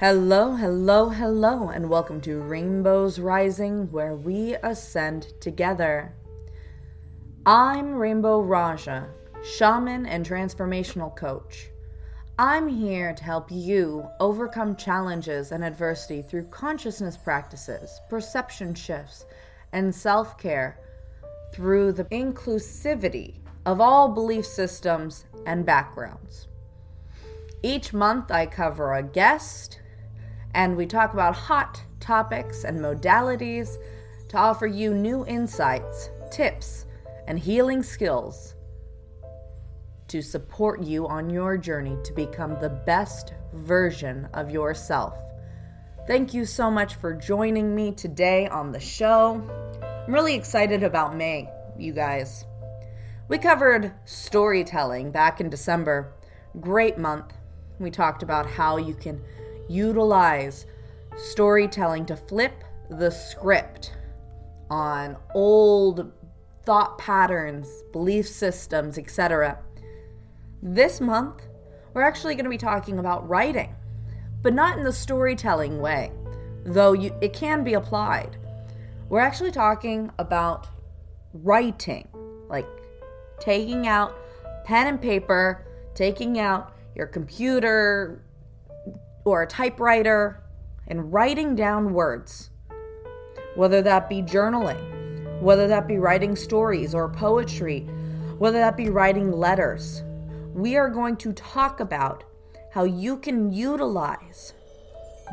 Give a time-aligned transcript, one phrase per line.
[0.00, 6.12] Hello, hello, hello, and welcome to Rainbows Rising, where we ascend together.
[7.46, 9.08] I'm Rainbow Raja,
[9.44, 11.68] shaman and transformational coach.
[12.40, 19.26] I'm here to help you overcome challenges and adversity through consciousness practices, perception shifts,
[19.72, 20.76] and self care
[21.52, 26.48] through the inclusivity of all belief systems and backgrounds.
[27.62, 29.78] Each month, I cover a guest
[30.54, 33.76] and we talk about hot topics and modalities
[34.28, 36.86] to offer you new insights, tips,
[37.26, 38.54] and healing skills
[40.08, 45.18] to support you on your journey to become the best version of yourself.
[46.06, 49.42] Thank you so much for joining me today on the show.
[50.06, 52.44] I'm really excited about May, you guys.
[53.26, 56.12] We covered storytelling back in December.
[56.60, 57.32] Great month.
[57.78, 59.20] We talked about how you can
[59.68, 60.66] utilize
[61.16, 63.92] storytelling to flip the script
[64.70, 66.12] on old
[66.64, 69.58] thought patterns, belief systems, etc.
[70.62, 71.42] This month,
[71.92, 73.74] we're actually going to be talking about writing,
[74.42, 76.10] but not in the storytelling way,
[76.64, 78.36] though you, it can be applied.
[79.08, 80.68] We're actually talking about
[81.34, 82.08] writing,
[82.48, 82.66] like
[83.38, 84.16] taking out
[84.64, 88.22] pen and paper, taking out your computer,
[89.24, 90.42] or a typewriter
[90.86, 92.50] and writing down words,
[93.56, 97.80] whether that be journaling, whether that be writing stories or poetry,
[98.38, 100.02] whether that be writing letters.
[100.52, 102.24] We are going to talk about
[102.72, 104.52] how you can utilize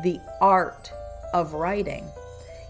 [0.02, 0.90] the art
[1.34, 2.06] of writing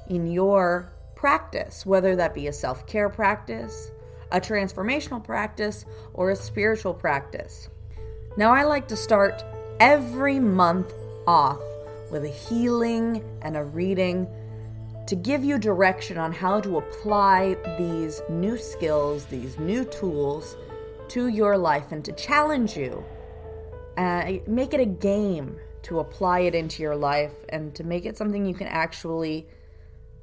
[0.09, 3.91] in your practice, whether that be a self care practice,
[4.33, 5.85] a transformational practice,
[6.15, 7.69] or a spiritual practice.
[8.37, 9.45] Now, I like to start
[9.79, 10.93] every month
[11.27, 11.61] off
[12.11, 14.27] with a healing and a reading
[15.07, 20.57] to give you direction on how to apply these new skills, these new tools
[21.09, 23.05] to your life and to challenge you.
[23.97, 28.17] Uh, make it a game to apply it into your life and to make it
[28.17, 29.47] something you can actually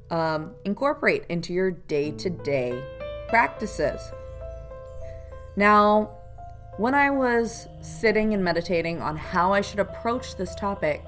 [0.09, 2.81] um, incorporate into your day to day
[3.27, 4.01] practices.
[5.55, 6.18] Now,
[6.79, 11.05] when I was sitting and meditating on how I should approach this topic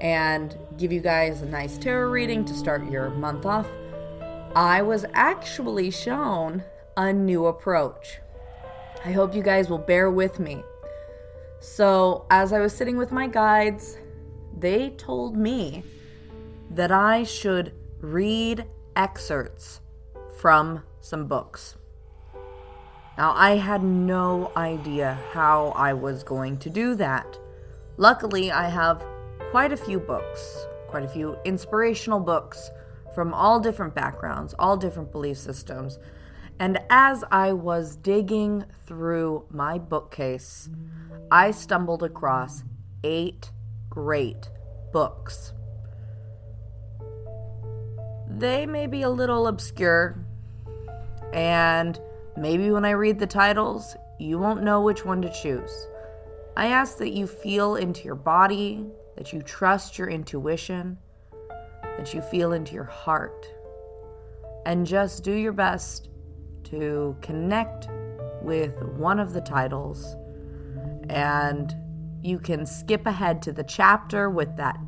[0.00, 3.68] and give you guys a nice tarot reading to start your month off,
[4.56, 6.64] I was actually shown
[6.96, 8.18] a new approach.
[9.04, 10.64] I hope you guys will bear with me.
[11.60, 13.98] So, as I was sitting with my guides,
[14.58, 15.84] they told me
[16.70, 18.66] that I should read
[18.96, 19.80] excerpts
[20.40, 21.77] from some books.
[23.18, 27.36] Now, I had no idea how I was going to do that.
[27.96, 29.04] Luckily, I have
[29.50, 32.70] quite a few books, quite a few inspirational books
[33.16, 35.98] from all different backgrounds, all different belief systems.
[36.60, 40.68] And as I was digging through my bookcase,
[41.28, 42.62] I stumbled across
[43.02, 43.50] eight
[43.90, 44.48] great
[44.92, 45.52] books.
[48.28, 50.24] They may be a little obscure,
[51.32, 52.00] and
[52.38, 55.88] Maybe when I read the titles, you won't know which one to choose.
[56.56, 60.98] I ask that you feel into your body, that you trust your intuition,
[61.82, 63.44] that you feel into your heart,
[64.66, 66.10] and just do your best
[66.64, 67.88] to connect
[68.40, 70.14] with one of the titles.
[71.10, 71.74] And
[72.22, 74.78] you can skip ahead to the chapter with that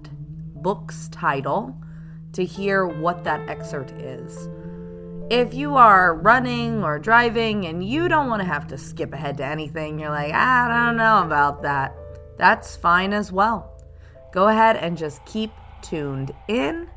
[0.63, 1.77] book's title
[2.33, 4.49] to hear what that excerpt is.
[5.31, 9.37] If you are running or driving and you don't want to have to skip ahead
[9.37, 11.95] to anything, you're like, I don't know about that,
[12.37, 13.81] that's fine as well.
[14.33, 15.53] Go ahead and just keep
[15.83, 16.89] tuned in,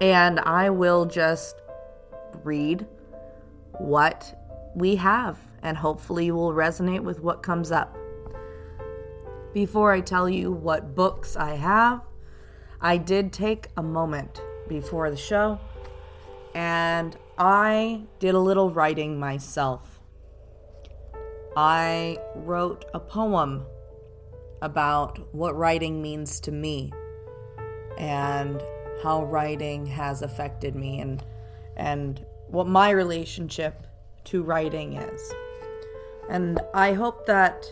[0.00, 1.56] and I will just
[2.44, 2.86] read
[3.72, 4.38] what
[4.76, 7.98] we have, and hopefully you will resonate with what comes up.
[9.52, 12.02] Before I tell you what books I have,
[12.80, 15.58] I did take a moment before the show
[16.54, 20.00] and I did a little writing myself.
[21.56, 23.64] I wrote a poem
[24.62, 26.92] about what writing means to me
[27.98, 28.62] and
[29.02, 31.22] how writing has affected me and
[31.76, 33.86] and what my relationship
[34.24, 35.32] to writing is.
[36.28, 37.66] And I hope that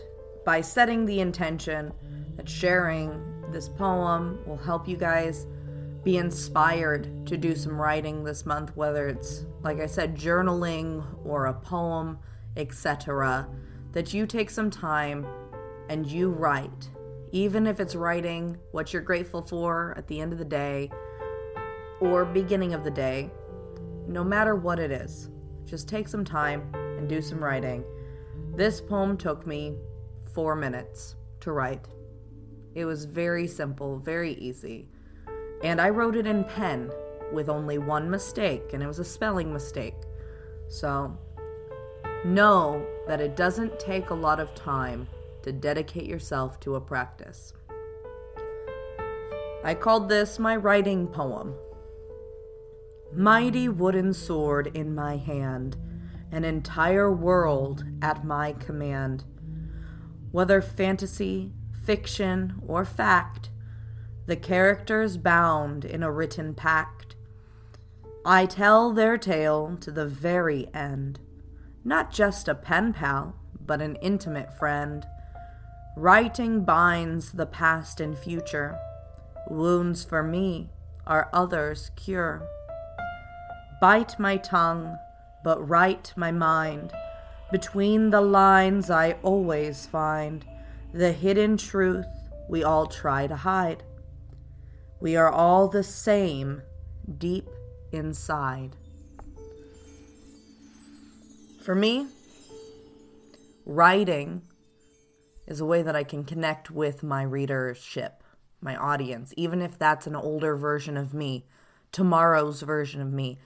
[0.44, 1.92] by setting the intention
[2.36, 3.22] that sharing
[3.52, 5.46] this poem will help you guys
[6.02, 11.46] be inspired to do some writing this month, whether it's, like I said, journaling or
[11.46, 12.18] a poem,
[12.56, 13.48] etc.,
[13.92, 15.26] that you take some time
[15.88, 16.90] and you write
[17.32, 20.90] even if it's writing what you're grateful for at the end of the day
[22.00, 23.30] or beginning of the day,
[24.08, 25.30] no matter what it is,
[25.64, 27.84] just take some time and do some writing.
[28.56, 29.76] This poem took me
[30.34, 31.86] four minutes to write.
[32.74, 34.88] It was very simple, very easy.
[35.62, 36.90] And I wrote it in pen
[37.32, 39.94] with only one mistake, and it was a spelling mistake.
[40.68, 41.16] So,
[42.24, 45.06] know that it doesn't take a lot of time
[45.42, 47.52] to dedicate yourself to a practice.
[49.62, 51.54] I called this my writing poem.
[53.14, 55.76] Mighty wooden sword in my hand,
[56.32, 59.24] an entire world at my command.
[60.30, 61.52] Whether fantasy,
[61.84, 63.50] fiction, or fact,
[64.30, 67.16] the characters bound in a written pact.
[68.24, 71.18] I tell their tale to the very end,
[71.82, 73.34] not just a pen pal,
[73.66, 75.04] but an intimate friend.
[75.96, 78.78] Writing binds the past and future.
[79.48, 80.70] Wounds for me
[81.08, 82.46] are others' cure.
[83.80, 84.96] Bite my tongue,
[85.42, 86.92] but write my mind.
[87.50, 90.44] Between the lines, I always find
[90.94, 92.06] the hidden truth
[92.48, 93.82] we all try to hide.
[95.00, 96.60] We are all the same
[97.18, 97.48] deep
[97.90, 98.76] inside.
[101.62, 102.08] For me,
[103.64, 104.42] writing
[105.46, 108.22] is a way that I can connect with my readership,
[108.60, 111.46] my audience, even if that's an older version of me,
[111.92, 113.38] tomorrow's version of me,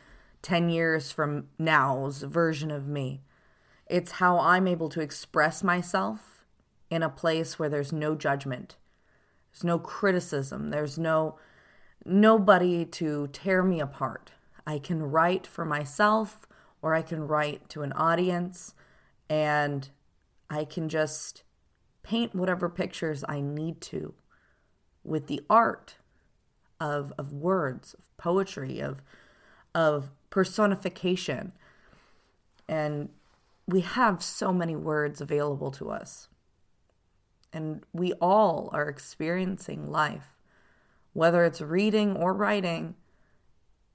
[0.43, 3.23] 10 years from now's version of me.
[3.87, 6.45] It's how I'm able to express myself
[6.91, 8.77] in a place where there's no judgment.
[9.55, 10.71] There's no criticism.
[10.71, 11.39] There's no
[12.05, 14.33] nobody to tear me apart.
[14.67, 16.47] I can write for myself
[16.83, 18.75] or I can write to an audience
[19.31, 19.89] and
[20.51, 21.45] I can just
[22.03, 24.15] paint whatever pictures I need to
[25.05, 25.97] with the art
[26.81, 29.03] of of words, of poetry, of
[29.73, 31.53] of personification.
[32.69, 33.11] And
[33.69, 36.29] we have so many words available to us.
[37.55, 40.27] And we all are experiencing life.
[41.13, 42.97] Whether it's reading or writing,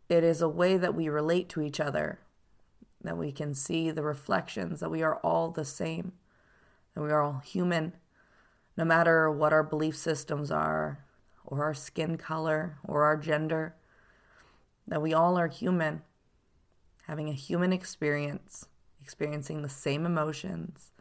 [0.08, 2.20] it is a way that we relate to each other,
[3.04, 6.14] that we can see the reflections, that we are all the same,
[6.96, 7.92] that we are all human,
[8.78, 11.04] no matter what our belief systems are,
[11.44, 13.76] or our skin color, or our gender,
[14.88, 16.02] that we all are human,
[17.08, 18.70] having a human experience,
[19.02, 20.92] experiencing the same emotions,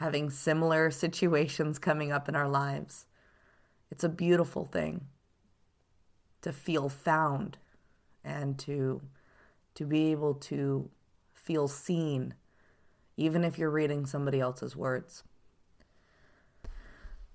[0.00, 3.04] having similar situations coming up in our lives.
[3.90, 5.02] It's a beautiful thing
[6.40, 7.58] to feel found
[8.24, 9.02] and to
[9.74, 10.88] to be able to
[11.34, 12.34] feel seen
[13.18, 15.22] even if you're reading somebody else's words.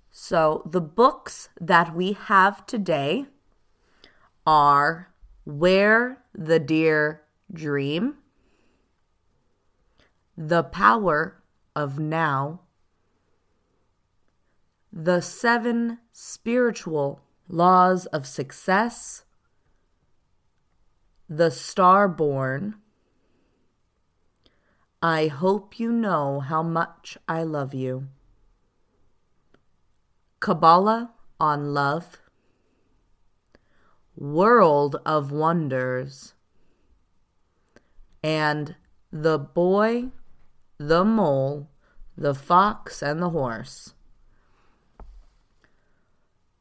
[0.09, 3.25] So, the books that we have today
[4.47, 5.13] are
[5.43, 7.21] Where the Deer
[7.53, 8.15] Dream,
[10.35, 11.43] The Power
[11.75, 12.61] of Now,
[14.93, 19.25] The Seven Spiritual Laws of Success,
[21.27, 22.75] The Starborn.
[25.01, 28.07] I hope you know how much I love you.
[30.39, 32.21] Kabbalah on Love,
[34.15, 36.33] World of Wonders,
[38.23, 38.75] and
[39.11, 40.09] The Boy,
[40.77, 41.69] the Mole,
[42.17, 43.93] the Fox, and the Horse.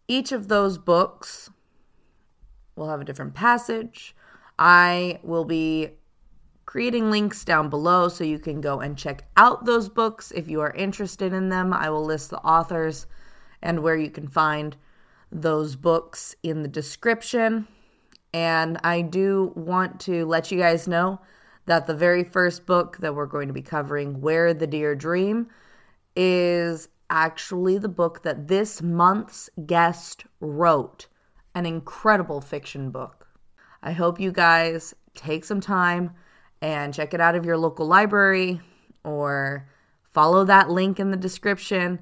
[0.09, 1.51] Each of those books
[2.77, 4.15] will have a different passage.
[4.59, 5.91] I will be
[6.67, 10.61] creating links down below so you can go and check out those books if you
[10.61, 11.73] are interested in them.
[11.73, 13.07] I will list the authors
[13.63, 14.77] and where you can find
[15.31, 17.67] those books in the description.
[18.33, 21.21] And I do want to let you guys know
[21.67, 25.49] that the very first book that we're going to be covering, Where the Deer Dream,
[26.17, 31.07] is actually the book that this month's guest wrote.
[31.55, 33.27] An incredible fiction book.
[33.83, 36.13] I hope you guys take some time
[36.61, 38.61] and check it out of your local library
[39.05, 39.69] or
[40.11, 42.01] follow that link in the description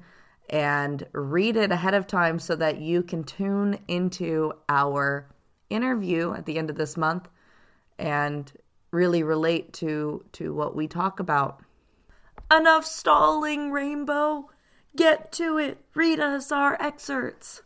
[0.49, 5.27] and read it ahead of time so that you can tune into our
[5.69, 7.27] interview at the end of this month
[7.99, 8.51] and
[8.93, 11.61] really relate to to what we talk about.
[12.55, 14.49] Enough stalling, Rainbow.
[14.95, 15.79] Get to it.
[15.95, 17.63] Read us our excerpts.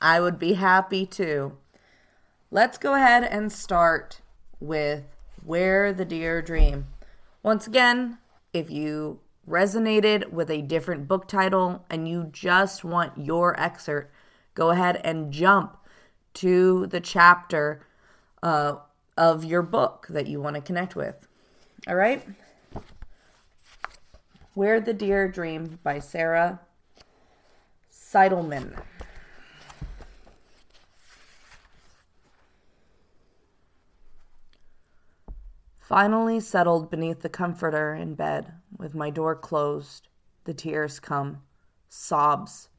[0.00, 1.58] I would be happy to.
[2.50, 4.22] Let's go ahead and start
[4.58, 5.04] with
[5.44, 6.86] Where the Deer Dream.
[7.42, 8.18] Once again,
[8.52, 14.10] if you resonated with a different book title and you just want your excerpt,
[14.54, 15.76] go ahead and jump
[16.34, 17.86] to the chapter
[18.42, 18.76] uh,
[19.20, 21.28] of your book that you want to connect with.
[21.86, 22.26] All right?
[24.54, 26.60] Where the Deer Dream by Sarah
[27.92, 28.82] Seidelman.
[35.78, 40.08] Finally settled beneath the comforter in bed, with my door closed,
[40.44, 41.42] the tears come,
[41.90, 42.70] sobs.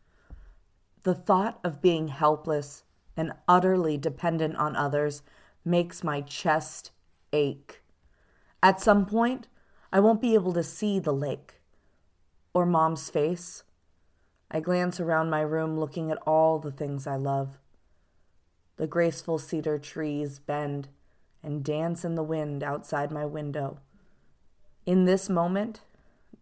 [1.04, 2.84] The thought of being helpless
[3.16, 5.22] and utterly dependent on others
[5.64, 6.92] makes my chest
[7.34, 7.82] ache.
[8.64, 9.48] At some point,
[9.92, 11.62] I won't be able to see the lake
[12.54, 13.64] or mom's face.
[14.50, 17.58] I glance around my room looking at all the things I love.
[18.78, 20.90] The graceful cedar trees bend
[21.44, 23.80] and dance in the wind outside my window.
[24.86, 25.82] In this moment,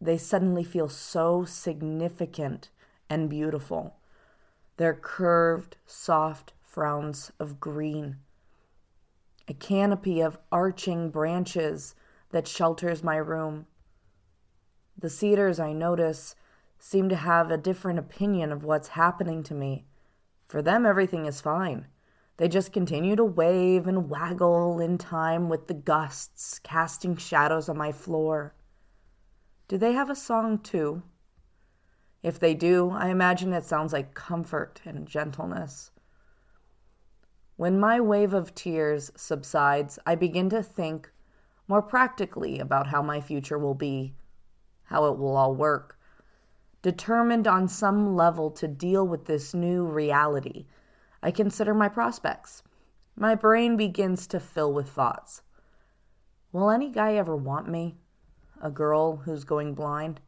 [0.01, 2.69] they suddenly feel so significant
[3.09, 3.95] and beautiful.
[4.77, 8.17] Their curved, soft frowns of green.
[9.49, 11.95] A canopy of arching branches
[12.29, 13.65] that shelters my room.
[14.95, 16.35] The cedars, I notice,
[16.77, 19.87] seem to have a different opinion of what's happening to me.
[20.47, 21.87] For them, everything is fine.
[22.37, 27.77] They just continue to wave and waggle in time with the gusts casting shadows on
[27.77, 28.53] my floor.
[29.67, 31.01] Do they have a song too?
[32.21, 35.89] If they do, I imagine it sounds like comfort and gentleness.
[37.59, 41.11] When my wave of tears subsides, I begin to think
[41.67, 44.13] more practically about how my future will be,
[44.83, 45.99] how it will all work.
[46.81, 50.67] Determined on some level to deal with this new reality
[51.21, 52.63] I consider my prospects.
[53.17, 55.41] My brain begins to fill with thoughts.
[56.53, 57.97] Will any guy ever want me?
[58.61, 60.21] A girl who's going blind?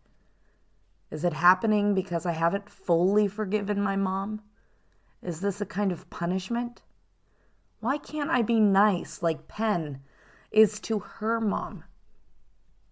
[1.10, 4.42] Is it happening because I haven't fully forgiven my mom?
[5.22, 6.82] Is this a kind of punishment?
[7.82, 10.02] Why can't I be nice like Pen
[10.52, 11.84] is to her mom?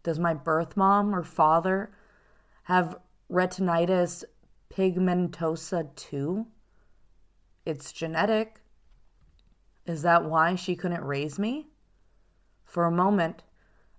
[0.02, 1.92] Does my birth mom or father
[2.64, 2.98] have
[3.32, 4.24] retinitis
[4.72, 6.48] pigmentosa too?
[7.66, 8.62] It's genetic.
[9.86, 11.68] Is that why she couldn't raise me?
[12.66, 13.44] For a moment,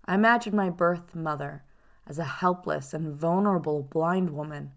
[0.06, 1.62] I imagined my birth mother
[2.08, 4.72] as a helpless and vulnerable blind woman,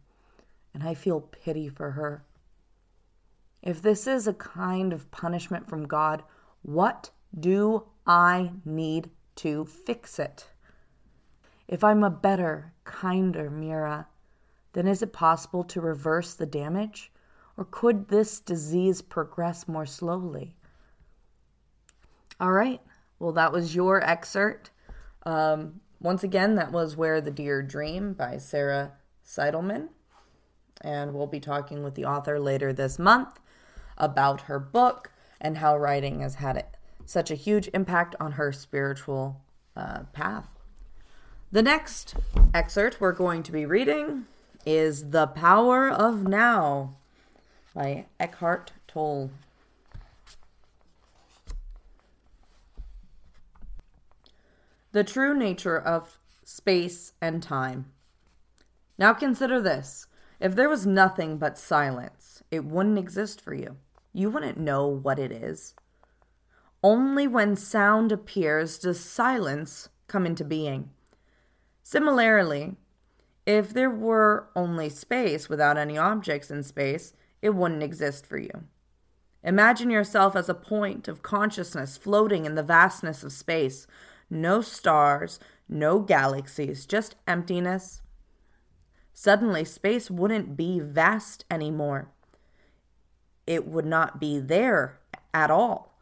[0.75, 2.24] and I feel pity for her.
[3.63, 6.22] If this is a kind of punishment from God,
[6.63, 10.48] what do I need to fix it?
[11.70, 14.08] If I'm a better, kinder Mira,
[14.74, 17.12] then is it possible to reverse the damage?
[17.55, 20.58] Or could this disease progress more slowly?
[22.41, 22.82] All right.
[23.17, 24.72] Well, that was your excerpt.
[25.25, 28.93] Um, once again, that was Where the Deer Dream by Sarah
[29.25, 29.88] Seidelman.
[30.82, 33.39] And we'll be talking with the author later this month
[33.97, 36.65] about her book and how writing has had
[37.05, 39.41] such a huge impact on her spiritual
[39.75, 40.47] uh, path.
[41.51, 42.15] The next
[42.53, 44.25] excerpt we're going to be reading
[44.65, 46.95] is The Power of Now
[47.75, 49.29] by Eckhart Tolle.
[54.93, 57.91] The true nature of space and time.
[58.97, 60.07] Now consider this.
[60.39, 63.77] If there was nothing but silence, it wouldn't exist for you.
[64.13, 65.75] You wouldn't know what it is.
[66.83, 70.89] Only when sound appears does silence come into being.
[71.81, 72.75] Similarly,
[73.45, 78.63] if there were only space without any objects in space, it wouldn't exist for you.
[79.43, 83.85] Imagine yourself as a point of consciousness floating in the vastness of space.
[84.29, 88.01] No stars, no galaxies, just emptiness.
[89.13, 92.09] Suddenly, space wouldn't be vast anymore.
[93.45, 95.00] It would not be there
[95.33, 95.97] at all.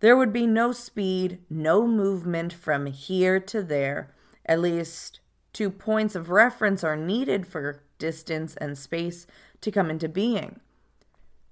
[0.00, 4.14] There would be no speed, no movement from here to there.
[4.44, 5.20] At least
[5.52, 9.26] two points of reference are needed for distance and space
[9.62, 10.60] to come into being.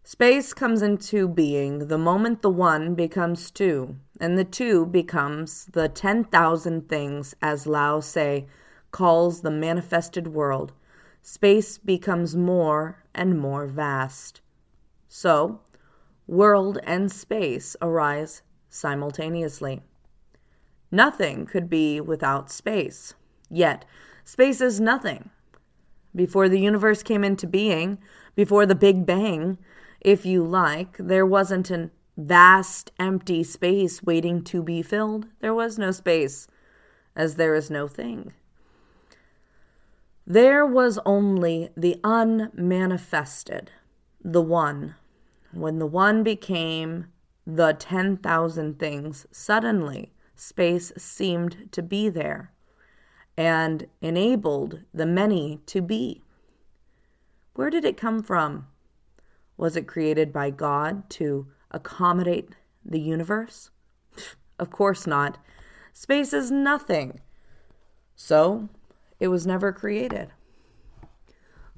[0.06, 5.88] Space comes into being the moment the one becomes two, and the two becomes the
[5.88, 8.46] 10,000 things, as Lao Tse
[8.90, 10.72] calls the manifested world.
[11.22, 14.42] Space becomes more and more vast.
[15.16, 15.60] So,
[16.26, 19.80] world and space arise simultaneously.
[20.90, 23.14] Nothing could be without space.
[23.48, 23.84] Yet,
[24.24, 25.30] space is nothing.
[26.16, 27.98] Before the universe came into being,
[28.34, 29.56] before the Big Bang,
[30.00, 35.28] if you like, there wasn't a vast empty space waiting to be filled.
[35.38, 36.48] There was no space,
[37.14, 38.32] as there is no thing.
[40.26, 43.70] There was only the unmanifested,
[44.20, 44.96] the One.
[45.54, 47.06] When the One became
[47.46, 52.50] the 10,000 things, suddenly space seemed to be there
[53.36, 56.22] and enabled the many to be.
[57.54, 58.66] Where did it come from?
[59.56, 62.50] Was it created by God to accommodate
[62.84, 63.70] the universe?
[64.56, 65.38] Of course not.
[65.92, 67.18] Space is nothing.
[68.14, 68.68] So,
[69.18, 70.28] it was never created.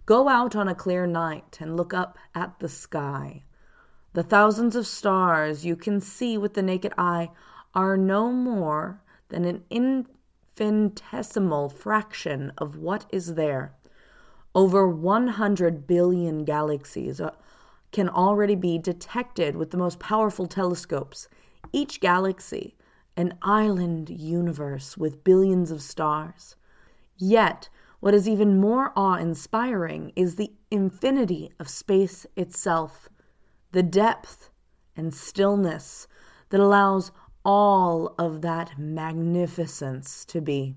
[0.04, 3.45] Go out on a clear night and look up at the sky.
[4.16, 7.28] The thousands of stars you can see with the naked eye
[7.74, 13.74] are no more than an infinitesimal fraction of what is there.
[14.54, 17.32] Over 100 billion galaxies uh,
[17.92, 21.28] can already be detected with the most powerful telescopes.
[21.74, 22.74] Each galaxy,
[23.18, 26.56] an island universe with billions of stars.
[27.18, 27.68] Yet,
[28.00, 33.10] what is even more awe inspiring is the infinity of space itself
[33.76, 34.48] the depth
[34.96, 36.08] and stillness
[36.48, 37.12] that allows
[37.44, 40.74] all of that magnificence to be.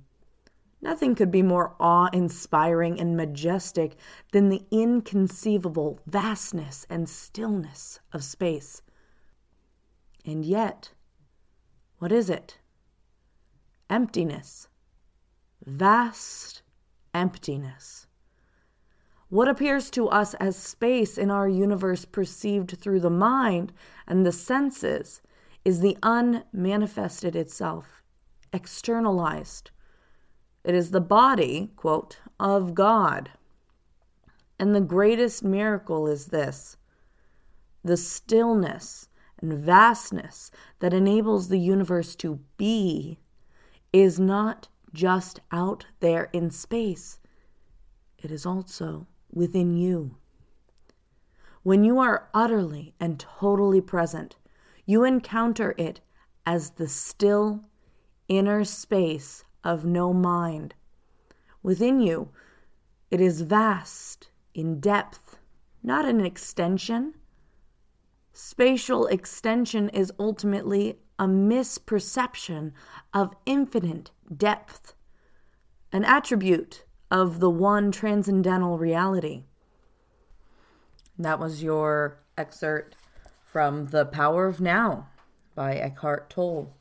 [0.81, 3.95] Nothing could be more awe inspiring and majestic
[4.33, 8.81] than the inconceivable vastness and stillness of space.
[10.25, 10.91] And yet,
[11.99, 12.57] what is it?
[13.89, 14.67] Emptiness.
[15.65, 16.63] Vast
[17.13, 18.07] emptiness.
[19.29, 23.71] What appears to us as space in our universe perceived through the mind
[24.07, 25.21] and the senses
[25.63, 28.01] is the unmanifested itself,
[28.51, 29.69] externalized.
[30.63, 33.29] It is the body, quote, of God.
[34.57, 36.77] And the greatest miracle is this
[37.83, 39.09] the stillness
[39.39, 43.19] and vastness that enables the universe to be
[43.93, 47.19] is not just out there in space,
[48.17, 50.15] it is also within you.
[51.63, 54.37] When you are utterly and totally present,
[54.85, 56.01] you encounter it
[56.45, 57.65] as the still
[58.27, 60.73] inner space of no mind.
[61.61, 62.29] Within you,
[63.11, 65.37] it is vast in depth,
[65.83, 67.13] not an extension.
[68.33, 72.71] Spatial extension is ultimately a misperception
[73.13, 74.93] of infinite depth,
[75.91, 79.43] an attribute of the one transcendental reality.
[81.17, 82.95] That was your excerpt
[83.51, 85.07] from The Power of Now
[85.55, 86.73] by Eckhart Tolle.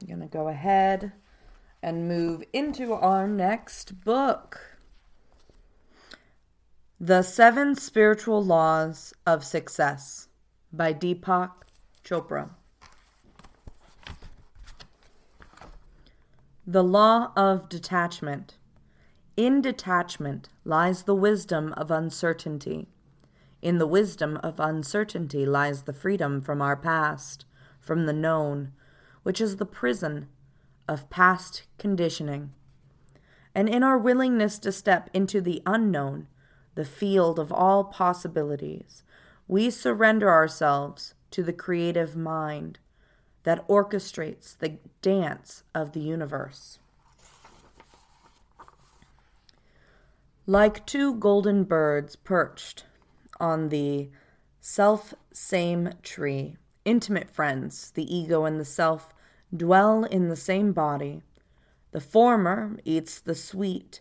[0.00, 1.12] I'm going to go ahead
[1.82, 4.78] and move into our next book
[7.00, 10.28] The Seven Spiritual Laws of Success
[10.72, 11.52] by Deepak
[12.04, 12.50] Chopra.
[16.68, 18.56] The law of detachment.
[19.36, 22.88] In detachment lies the wisdom of uncertainty.
[23.62, 27.44] In the wisdom of uncertainty lies the freedom from our past,
[27.78, 28.72] from the known,
[29.22, 30.26] which is the prison
[30.88, 32.52] of past conditioning.
[33.54, 36.26] And in our willingness to step into the unknown,
[36.74, 39.04] the field of all possibilities,
[39.46, 42.80] we surrender ourselves to the creative mind
[43.46, 46.80] that orchestrates the dance of the universe.
[50.46, 52.86] Like two golden birds perched
[53.38, 54.10] on the
[54.60, 59.14] self same tree, intimate friends, the ego and the self,
[59.56, 61.22] dwell in the same body.
[61.92, 64.00] The former eats the sweet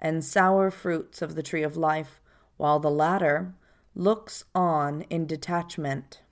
[0.00, 2.18] and sour fruits of the tree of life,
[2.56, 3.52] while the latter
[3.94, 6.22] looks on in detachment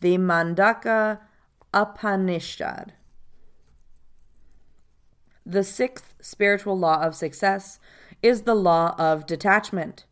[0.00, 1.18] the Mundaka
[1.72, 2.94] Upanishad.
[5.44, 7.78] The sixth spiritual law of success
[8.22, 10.04] is the law of detachment.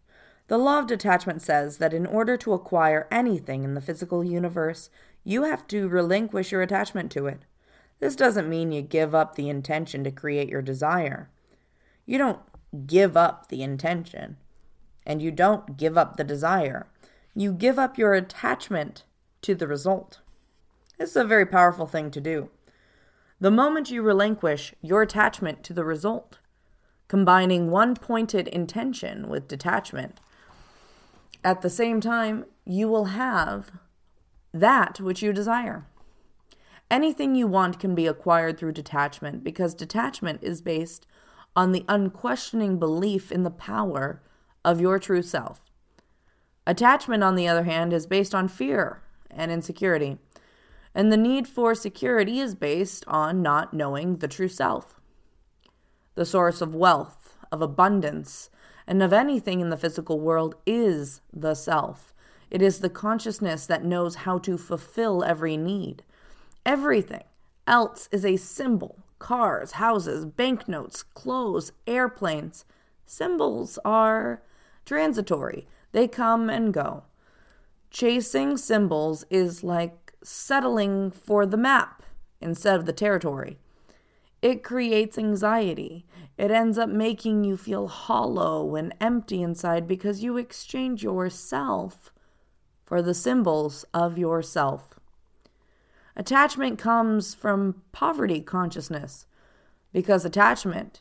[0.49, 4.89] The law of detachment says that in order to acquire anything in the physical universe,
[5.25, 7.43] you have to relinquish your attachment to it.
[8.01, 11.29] This doesn't mean you give up the intention to create your desire.
[12.07, 12.41] You don't
[12.87, 14.37] give up the intention,
[15.05, 16.87] and you don't give up the desire.
[17.35, 19.05] You give up your attachment
[19.43, 20.21] to the result.
[20.99, 22.51] This is a very powerful thing to do.
[23.41, 26.39] The moment you relinquish your attachment to the result,
[27.07, 30.19] combining one pointed intention with detachment,
[31.45, 33.71] at the same time, you will have
[34.53, 35.87] that which you desire.
[36.91, 41.07] Anything you want can be acquired through detachment because detachment is based
[41.55, 44.21] on the unquestioning belief in the power
[44.65, 45.61] of your true self.
[46.67, 50.19] Attachment, on the other hand, is based on fear and insecurity.
[50.95, 55.01] And the need for security is based on not knowing the true self.
[56.19, 58.51] the source of wealth, of abundance,
[58.89, 62.13] and of anything in the physical world is the self.
[62.51, 66.03] It is the consciousness that knows how to fulfill every need.
[66.67, 67.23] Everything
[67.69, 72.65] else is a symbol cars, houses, banknotes, clothes, airplanes.
[73.07, 74.43] Symbols are
[74.85, 77.05] transitory, they come and go.
[77.91, 82.03] Chasing symbols is like settling for the map
[82.41, 83.59] instead of the territory.
[84.41, 86.07] It creates anxiety.
[86.37, 92.13] It ends up making you feel hollow and empty inside because you exchange yourself
[92.85, 94.99] for the symbols of yourself.
[96.15, 99.27] Attachment comes from poverty consciousness
[99.93, 101.01] because attachment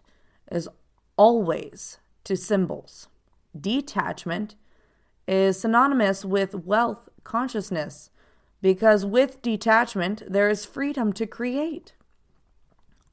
[0.51, 0.69] is
[1.15, 3.07] always to symbols.
[3.59, 4.55] Detachment
[5.27, 8.09] is synonymous with wealth consciousness
[8.61, 11.93] because with detachment, there is freedom to create.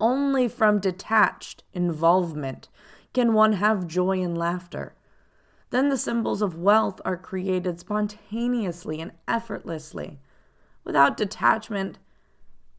[0.00, 2.68] Only from detached involvement
[3.12, 4.94] can one have joy and laughter.
[5.70, 10.20] Then the symbols of wealth are created spontaneously and effortlessly.
[10.85, 11.98] Without detachment,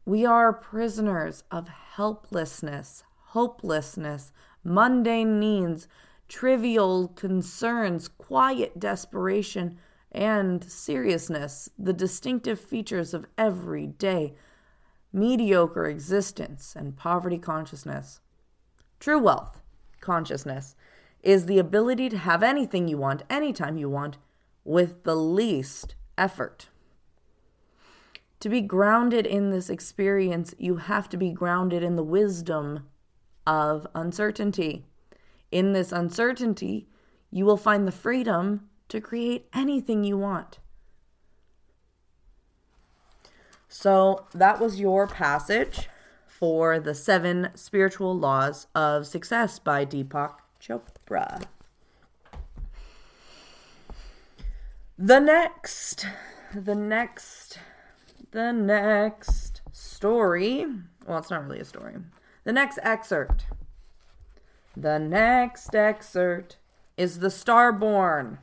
[0.04, 5.88] we are prisoners of helplessness, hopelessness, mundane needs,
[6.28, 9.78] trivial concerns, quiet desperation,
[10.12, 14.34] and seriousness, the distinctive features of everyday,
[15.12, 18.20] mediocre existence and poverty consciousness.
[18.98, 19.60] True wealth,
[20.00, 20.74] consciousness,
[21.22, 24.16] is the ability to have anything you want, anytime you want,
[24.64, 26.68] with the least effort.
[28.40, 32.86] To be grounded in this experience, you have to be grounded in the wisdom
[33.46, 34.84] of uncertainty.
[35.56, 36.86] In this uncertainty,
[37.30, 40.58] you will find the freedom to create anything you want.
[43.66, 45.88] So, that was your passage
[46.26, 51.44] for the seven spiritual laws of success by Deepak Chopra.
[54.98, 56.06] The next,
[56.54, 57.60] the next,
[58.30, 60.66] the next story.
[61.06, 61.94] Well, it's not really a story.
[62.44, 63.46] The next excerpt.
[64.76, 66.58] The next excerpt
[66.98, 68.38] is The Starborn.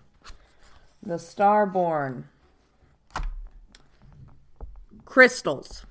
[1.04, 2.24] The Starborn.
[5.06, 5.86] Crystals.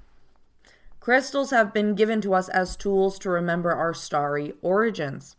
[0.99, 5.37] Crystals have been given to us as tools to remember our starry origins.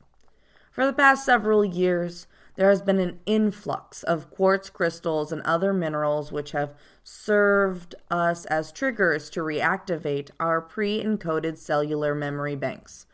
[0.72, 5.74] For the past several years, there has been an influx of quartz crystals and other
[5.74, 13.06] minerals which have served us as triggers to reactivate our pre encoded cellular memory banks.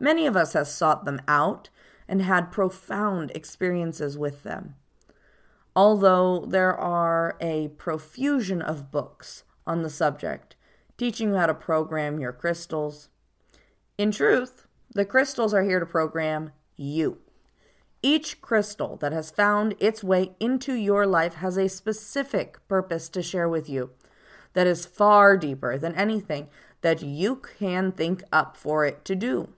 [0.00, 1.68] Many of us have sought them out
[2.08, 4.74] and had profound experiences with them.
[5.76, 10.56] Although there are a profusion of books on the subject
[10.96, 13.10] teaching you how to program your crystals,
[13.96, 17.18] in truth, the crystals are here to program you.
[18.02, 23.22] Each crystal that has found its way into your life has a specific purpose to
[23.22, 23.90] share with you
[24.54, 26.48] that is far deeper than anything
[26.80, 29.50] that you can think up for it to do.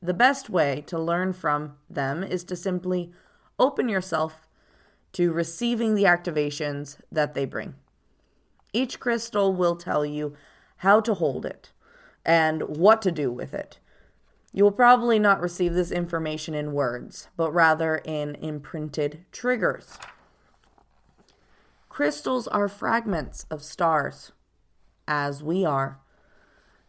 [0.00, 3.12] The best way to learn from them is to simply
[3.58, 4.46] open yourself
[5.12, 7.74] to receiving the activations that they bring.
[8.72, 10.36] Each crystal will tell you
[10.78, 11.72] how to hold it
[12.24, 13.78] and what to do with it.
[14.52, 19.98] You will probably not receive this information in words, but rather in imprinted triggers.
[21.88, 24.32] Crystals are fragments of stars,
[25.06, 25.98] as we are.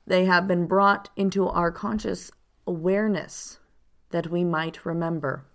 [0.06, 2.32] They have been brought into our conscious
[2.70, 3.60] awareness
[4.12, 5.46] that we might remember.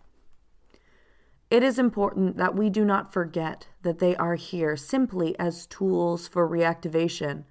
[1.50, 6.26] It is important that we do not forget that they are here simply as tools
[6.28, 7.44] for reactivation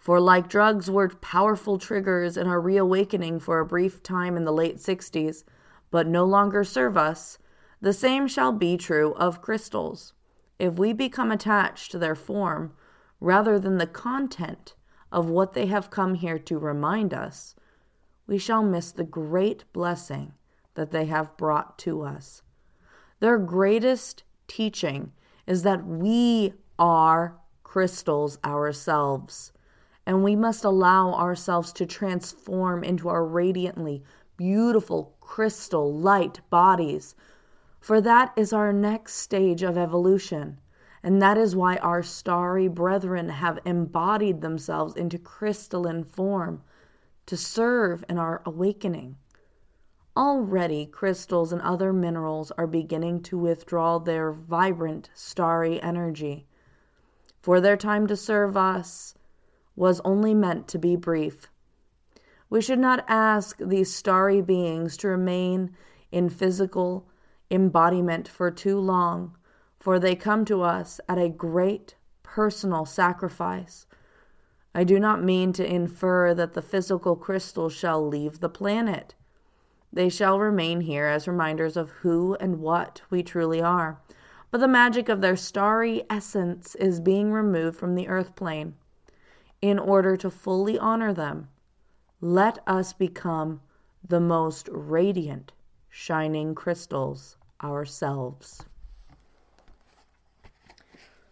[0.00, 4.52] for, like drugs, were powerful triggers in our reawakening for a brief time in the
[4.52, 5.44] late 60s,
[5.90, 7.36] but no longer serve us,
[7.82, 10.14] the same shall be true of crystals.
[10.58, 12.72] If we become attached to their form
[13.20, 14.74] rather than the content
[15.12, 17.54] of what they have come here to remind us,
[18.30, 20.32] we shall miss the great blessing
[20.74, 22.42] that they have brought to us.
[23.18, 25.10] Their greatest teaching
[25.48, 29.50] is that we are crystals ourselves
[30.06, 34.04] and we must allow ourselves to transform into our radiantly
[34.36, 37.16] beautiful crystal light bodies.
[37.80, 40.60] For that is our next stage of evolution.
[41.02, 46.62] And that is why our starry brethren have embodied themselves into crystalline form
[47.30, 49.16] to serve in our awakening.
[50.16, 56.48] Already, crystals and other minerals are beginning to withdraw their vibrant, starry energy.
[57.40, 59.14] For their time to serve us
[59.76, 61.46] was only meant to be brief.
[62.48, 65.76] We should not ask these starry beings to remain
[66.10, 67.06] in physical
[67.48, 69.36] embodiment for too long,
[69.78, 73.86] for they come to us at a great personal sacrifice.
[74.74, 79.14] I do not mean to infer that the physical crystals shall leave the planet.
[79.92, 84.00] They shall remain here as reminders of who and what we truly are.
[84.50, 88.74] But the magic of their starry essence is being removed from the earth plane.
[89.60, 91.48] In order to fully honor them,
[92.20, 93.60] let us become
[94.06, 95.52] the most radiant,
[95.88, 98.62] shining crystals ourselves.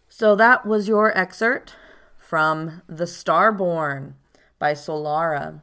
[0.09, 1.75] So that was your excerpt
[2.29, 4.13] from The Starborn
[4.59, 5.63] by Solara.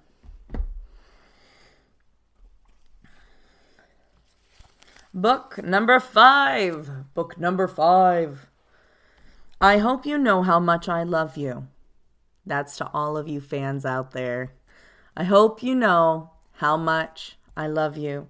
[5.13, 6.89] Book number five.
[7.13, 8.47] Book number five.
[9.61, 11.67] I hope you know how much I love you.
[12.47, 14.53] That's to all of you fans out there.
[15.15, 18.27] I hope you know how much I love you.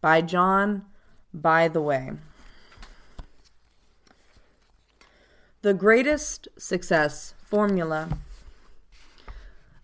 [0.00, 0.86] By John,
[1.34, 2.12] by the way.
[5.60, 8.08] The greatest success formula.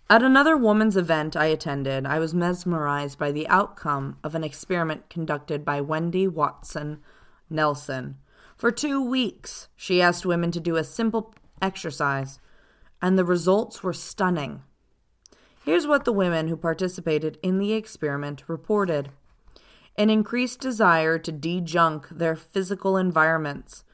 [0.08, 5.08] At another woman's event I attended, I was mesmerized by the outcome of an experiment
[5.08, 6.98] conducted by Wendy Watson
[7.48, 8.16] Nelson.
[8.56, 12.40] For two weeks, she asked women to do a simple exercise,
[13.00, 14.62] and the results were stunning.
[15.64, 19.10] Here's what the women who participated in the experiment reported
[19.96, 23.84] an increased desire to de-junk their physical environments,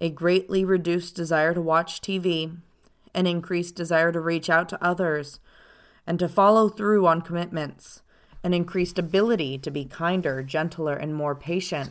[0.00, 2.58] a greatly reduced desire to watch TV,
[3.18, 5.40] an increased desire to reach out to others,
[6.06, 8.00] and to follow through on commitments,
[8.44, 11.90] an increased ability to be kinder, gentler, and more patient,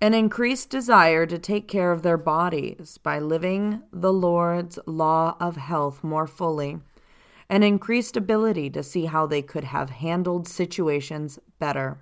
[0.00, 5.56] an increased desire to take care of their bodies by living the Lord's law of
[5.56, 6.78] health more fully,
[7.50, 11.98] an increased ability to see how they could have handled situations better,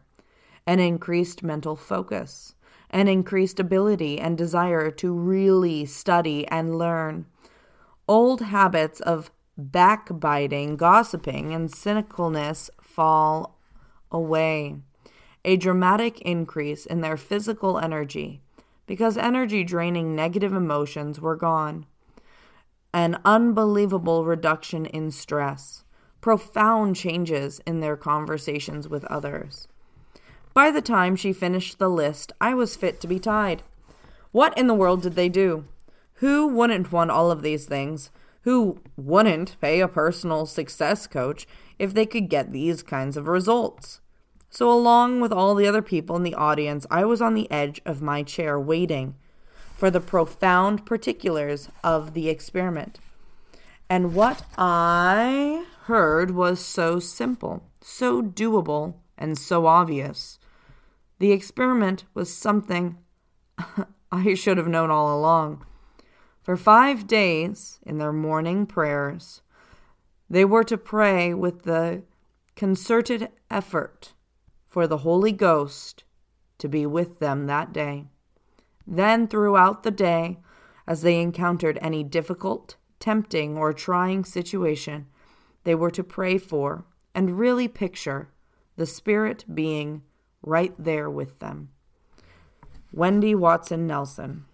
[0.69, 2.55] an increased mental focus,
[2.91, 7.27] an increased ability and desire to really study and learn.
[8.07, 13.59] Old habits of backbiting, gossiping, and cynicalness fall
[14.11, 14.77] away.
[15.45, 18.41] A dramatic increase in their physical energy
[18.87, 21.87] because energy draining negative emotions were gone.
[22.93, 25.85] An unbelievable reduction in stress.
[26.21, 29.69] Profound changes in their conversations with others.
[30.59, 33.63] By the time she finished the list, I was fit to be tied.
[34.33, 35.67] What in the world did they do?
[36.15, 38.11] Who wouldn't want all of these things?
[38.43, 41.47] who wouldn't pay a personal success coach
[41.79, 44.01] if they could get these kinds of results.
[44.51, 47.81] So, along with all the other people in the audience, I was on the edge
[47.87, 49.15] of my chair waiting
[49.77, 52.99] for the profound particulars of the experiment.
[53.89, 60.41] And what I heard was so simple, so doable, and so obvious.
[61.19, 62.99] The experiment was something
[64.13, 65.65] I should have known all along.
[66.43, 69.43] For five days, in their morning prayers,
[70.31, 72.03] they were to pray with the
[72.57, 74.15] concerted effort
[74.67, 76.05] for the Holy Ghost
[76.59, 78.07] to be with them that day.
[78.87, 80.39] Then, throughout the day,
[80.87, 85.07] as they encountered any difficult, tempting, or trying situation,
[85.65, 88.31] they were to pray for and really picture
[88.77, 90.03] the Spirit being
[90.43, 91.71] right there with them.
[92.93, 94.45] Wendy Watson Nelson.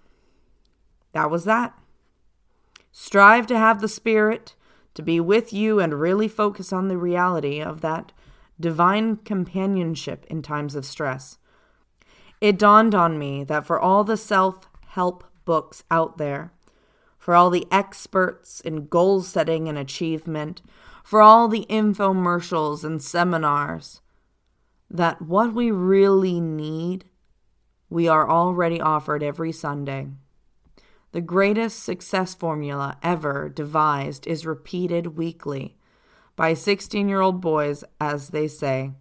[1.13, 1.79] That was that.
[2.91, 4.55] Strive to have the Spirit
[4.95, 8.13] to be with you and really focus on the reality of that
[8.59, 11.39] divine companionship in times of stress.
[12.41, 16.53] It dawned on me that for all the self help books out there,
[17.19, 20.63] for all the experts in goal setting and achievement,
[21.03, 24.01] for all the infomercials and seminars,
[24.95, 27.05] that what we really need,
[27.91, 30.07] we are already offered every Sunday.
[31.11, 35.77] The greatest success formula ever devised is repeated weekly
[36.37, 38.93] by 16 year old boys, as they say.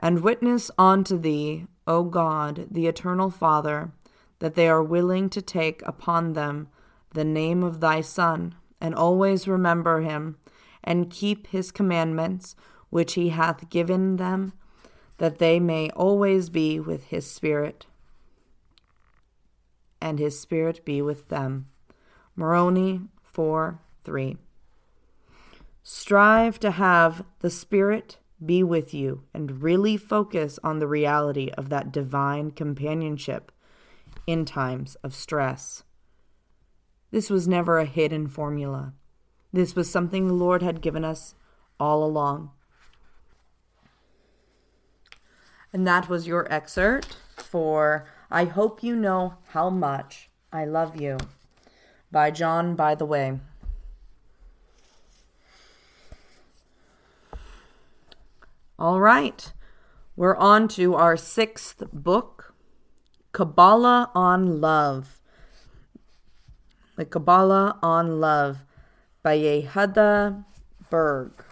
[0.00, 3.92] And witness unto thee, O God, the eternal Father,
[4.38, 6.68] that they are willing to take upon them
[7.12, 10.38] the name of thy Son, and always remember him,
[10.82, 12.56] and keep his commandments
[12.88, 14.54] which he hath given them,
[15.18, 17.86] that they may always be with his Spirit
[20.00, 21.66] and his spirit be with them.
[22.36, 24.36] Moroni 4 3.
[25.82, 31.68] Strive to have the Spirit be with you and really focus on the reality of
[31.68, 33.50] that divine companionship
[34.26, 35.82] in times of stress.
[37.10, 38.92] This was never a hidden formula.
[39.52, 41.34] This was something the Lord had given us
[41.80, 42.50] all along.
[45.72, 51.18] And that was your excerpt for I Hope You Know How Much I Love You
[52.10, 53.40] by John Bytheway.
[58.78, 59.52] All right,
[60.14, 62.54] we're on to our sixth book
[63.32, 65.20] Kabbalah on Love.
[66.96, 68.64] The Kabbalah on Love
[69.22, 70.44] by Yehuda
[70.90, 71.47] Berg.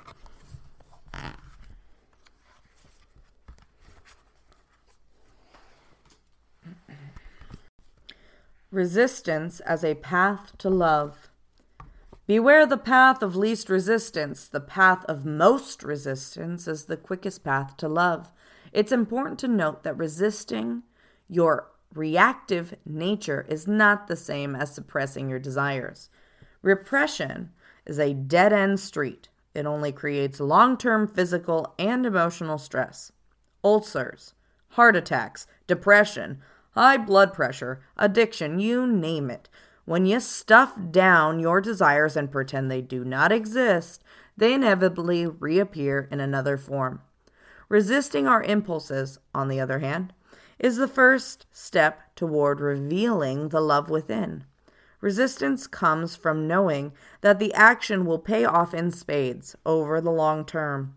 [8.76, 11.30] Resistance as a path to love.
[12.26, 14.46] Beware the path of least resistance.
[14.46, 18.30] The path of most resistance is the quickest path to love.
[18.72, 20.82] It's important to note that resisting
[21.26, 26.10] your reactive nature is not the same as suppressing your desires.
[26.60, 27.52] Repression
[27.86, 29.30] is a dead end street.
[29.54, 33.10] It only creates long term physical and emotional stress.
[33.64, 34.34] Ulcers,
[34.72, 36.42] heart attacks, depression,
[36.76, 39.48] high blood pressure, addiction, you name it.
[39.86, 44.04] When you stuff down your desires and pretend they do not exist,
[44.36, 47.00] they inevitably reappear in another form.
[47.68, 50.12] Resisting our impulses, on the other hand,
[50.58, 54.44] is the first step toward revealing the love within.
[55.00, 60.44] Resistance comes from knowing that the action will pay off in spades over the long
[60.44, 60.96] term.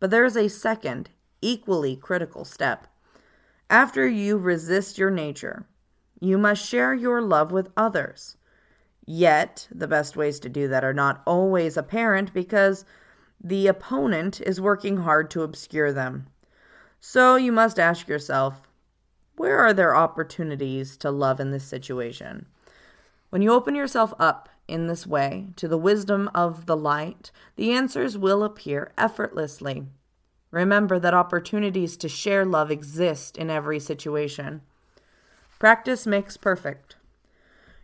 [0.00, 2.86] But there is a second, equally critical step.
[3.70, 5.66] After you resist your nature,
[6.20, 8.36] you must share your love with others.
[9.04, 12.84] Yet, the best ways to do that are not always apparent because
[13.42, 16.26] the opponent is working hard to obscure them.
[17.00, 18.68] So you must ask yourself
[19.36, 22.46] where are there opportunities to love in this situation?
[23.30, 27.72] When you open yourself up in this way to the wisdom of the light, the
[27.72, 29.86] answers will appear effortlessly.
[30.50, 34.62] Remember that opportunities to share love exist in every situation.
[35.58, 36.96] Practice makes perfect.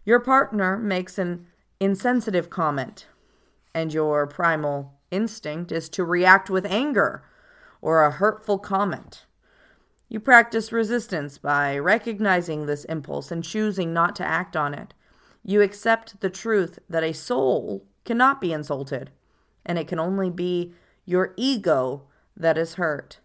[0.05, 1.47] Your partner makes an
[1.81, 3.07] insensitive comment,
[3.75, 7.25] and your primal instinct is to react with anger
[7.83, 9.27] or a hurtful comment.
[10.09, 14.95] You practice resistance by recognizing this impulse and choosing not to act on it.
[15.43, 19.11] You accept the truth that a soul cannot be insulted,
[19.67, 20.73] and it can only be
[21.05, 22.05] your ego
[22.37, 23.19] that is hurt.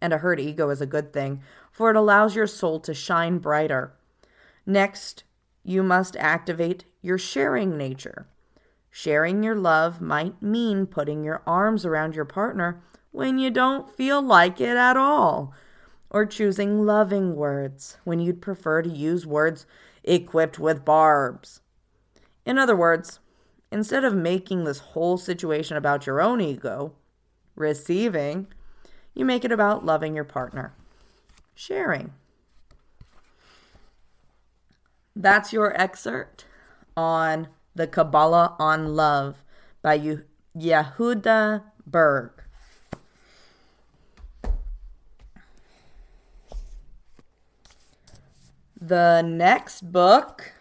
[0.00, 3.38] And a hurt ego is a good thing, for it allows your soul to shine
[3.38, 3.92] brighter.
[4.64, 5.24] Next,
[5.64, 8.26] you must activate your sharing nature.
[8.90, 14.22] Sharing your love might mean putting your arms around your partner when you don't feel
[14.22, 15.52] like it at all,
[16.10, 19.66] or choosing loving words when you'd prefer to use words
[20.04, 21.60] equipped with barbs.
[22.46, 23.20] In other words,
[23.70, 26.94] instead of making this whole situation about your own ego,
[27.58, 28.46] receiving,
[29.14, 30.72] you make it about loving your partner,
[31.54, 32.12] sharing.
[35.14, 36.44] That's your excerpt
[36.96, 39.42] on the Kabbalah on Love
[39.82, 39.98] by
[40.56, 42.30] Yehuda Berg.
[48.80, 50.52] The next book,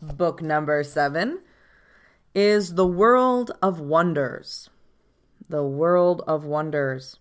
[0.00, 1.40] book number seven,
[2.34, 4.68] is The World of Wonders.
[5.54, 7.20] The World of Wonders.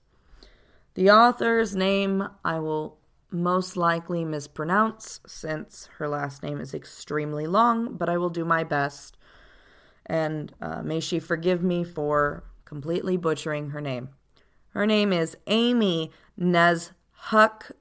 [0.96, 2.98] The author's name I will
[3.30, 8.64] most likely mispronounce since her last name is extremely long, but I will do my
[8.64, 9.18] best.
[10.08, 14.10] And uh, may she forgive me for completely butchering her name.
[14.70, 17.72] Her name is Aimee Nezhuk,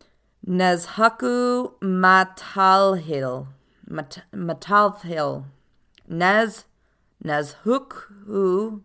[0.46, 3.46] Nezhuku Matalhil.
[3.88, 5.46] Mat- Matalhil.
[6.06, 6.66] Nez
[7.24, 8.82] Nezhuku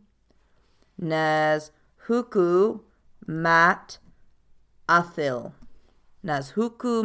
[1.01, 2.81] Nazhuku
[3.25, 3.97] Mat
[4.89, 5.53] Athil.
[6.25, 7.03] Nazhuku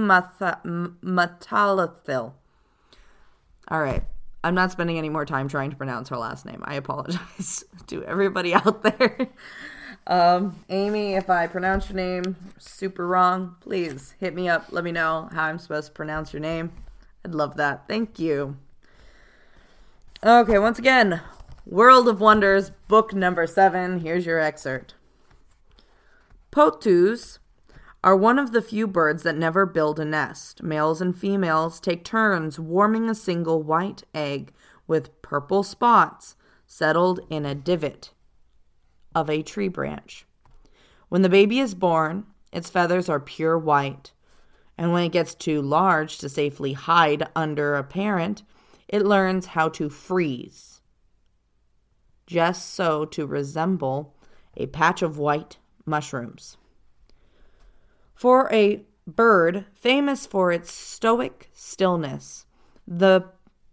[1.02, 2.33] Matalathil.
[3.69, 4.04] All right.
[4.44, 6.62] I'm not spending any more time trying to pronounce her last name.
[6.64, 9.29] I apologize to everybody out there.
[10.06, 14.67] Um, Aimee, if I pronounce your name super wrong, please hit me up.
[14.71, 16.73] Let me know how I'm supposed to pronounce your name.
[17.25, 17.87] I'd love that.
[17.87, 18.56] Thank you.
[20.25, 21.21] Okay, once again,
[21.65, 24.00] World of Wonders, book number seven.
[24.00, 24.94] Here's your excerpt.
[26.50, 27.38] Potoos
[28.02, 30.60] are one of the few birds that never build a nest.
[30.60, 34.52] Males and females take turns warming a single white egg
[34.88, 36.35] with purple spots
[36.67, 38.10] settled in a divot
[39.15, 40.27] of a tree branch.
[41.10, 44.10] When the baby is born, its feathers are pure white,
[44.77, 48.42] and when it gets too large to safely hide under a parent,
[48.88, 50.71] it learns how to freeze
[52.33, 54.14] just so to resemble
[54.56, 56.56] a patch of white mushrooms.
[58.14, 62.46] For a bird famous for its stoic stillness,
[62.88, 63.26] the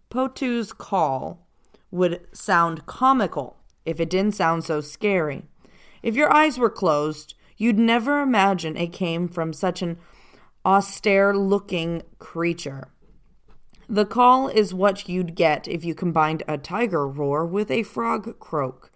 [0.10, 1.48] potoo's call
[1.90, 3.56] would sound comical
[3.86, 5.44] if it didn't sound so scary.
[6.04, 9.98] If your eyes were closed, you'd never imagine it came from such an
[10.66, 12.90] austere looking creature.
[13.92, 18.40] The call is what you'd get if you combined a tiger roar with a frog
[18.40, 18.92] croak.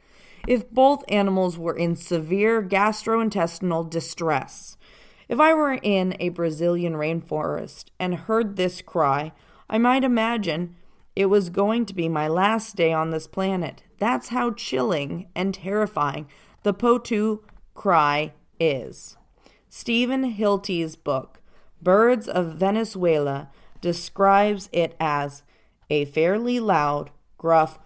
[0.48, 4.78] If both animals were in severe gastrointestinal distress.
[5.28, 9.32] If I were in a Brazilian rainforest and heard this cry,
[9.68, 10.76] I might imagine
[11.16, 13.82] it was going to be my last day on this planet.
[13.98, 16.28] That's how chilling and terrifying
[16.62, 17.40] the Potoo
[17.74, 19.18] cry is.
[19.70, 21.42] Steven Hilty's book,
[21.82, 23.50] Birds of Venezuela,
[23.84, 25.44] describes it as
[25.90, 27.78] a fairly loud, gruff,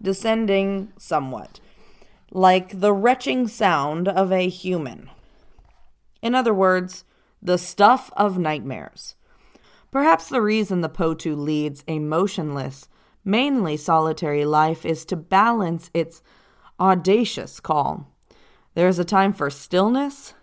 [0.00, 1.60] descending somewhat,
[2.30, 5.08] like the retching sound of a human.
[6.20, 7.04] In other words,
[7.40, 9.16] the stuff of nightmares.
[9.90, 12.86] Perhaps the reason the Potoo leads a motionless,
[13.24, 16.22] mainly solitary life is to balance its
[16.78, 18.06] audacious calm.
[18.74, 20.34] There is a time for stillness,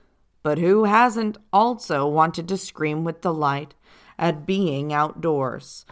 [0.48, 3.74] but who hasn't also wanted to scream with delight
[4.18, 5.86] at being outdoors?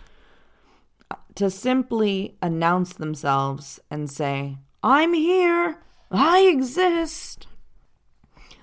[1.36, 7.48] To simply announce themselves and say, I'm here, I exist.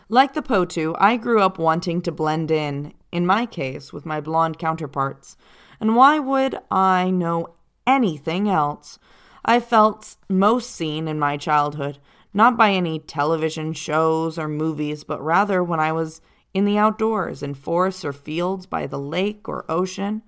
[0.09, 4.19] Like the Potoo, I grew up wanting to blend in in my case, with my
[4.19, 5.37] blonde counterparts.
[5.79, 7.49] And why would I know
[7.87, 8.99] anything else?
[9.45, 11.99] I felt most seen in my childhood,
[12.35, 16.21] not by any television shows or movies, but rather when I was
[16.55, 20.23] in the outdoors, in forests or fields, by the lake or ocean.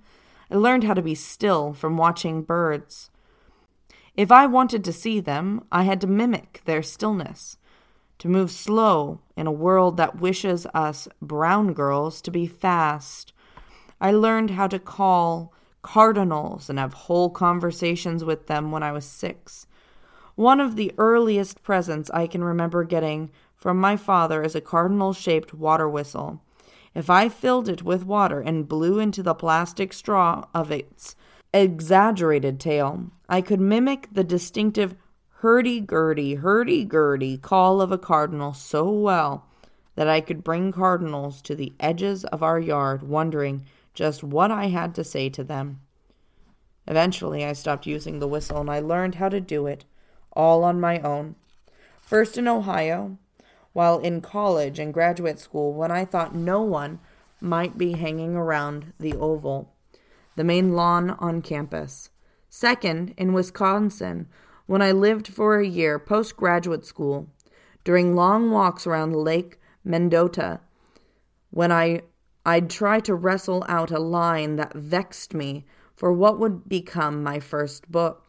[0.50, 3.10] I learned how to be still from watching birds.
[4.14, 7.58] If I wanted to see them, I had to mimic their stillness
[8.18, 13.32] to move slow in a world that wishes us brown girls to be fast.
[14.00, 15.52] I learned how to call
[15.82, 19.66] cardinals and have whole conversations with them when I was six.
[20.36, 25.12] One of the earliest presents I can remember getting from my father is a cardinal
[25.12, 26.42] shaped water whistle.
[26.92, 31.14] If I filled it with water and blew into the plastic straw of its
[31.52, 34.96] exaggerated tail, I could mimic the distinctive
[35.38, 39.46] hurdy-gurdy, hurdy-gurdy call of a cardinal so well
[39.94, 44.66] that I could bring cardinals to the edges of our yard, wondering just what I
[44.66, 45.80] had to say to them.
[46.88, 49.84] Eventually, I stopped using the whistle and I learned how to do it
[50.34, 51.36] all on my own.
[52.00, 53.18] First in Ohio,
[53.72, 57.00] while in college and graduate school, when I thought no one
[57.40, 59.72] might be hanging around the oval,
[60.36, 62.10] the main lawn on campus.
[62.48, 64.28] Second, in Wisconsin,
[64.66, 67.28] when I lived for a year postgraduate school,
[67.84, 70.60] during long walks around Lake Mendota,
[71.50, 72.02] when I
[72.46, 75.64] I'd try to wrestle out a line that vexed me
[75.94, 78.23] for what would become my first book.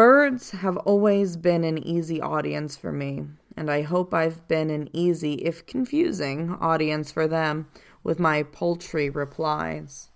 [0.00, 3.24] Birds have always been an easy audience for me,
[3.54, 7.68] and I hope I've been an easy, if confusing, audience for them
[8.02, 10.08] with my paltry replies.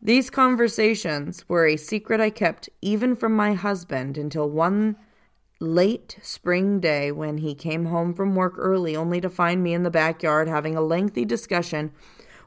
[0.00, 4.98] These conversations were a secret I kept even from my husband until one
[5.58, 9.82] late spring day when he came home from work early only to find me in
[9.82, 11.90] the backyard having a lengthy discussion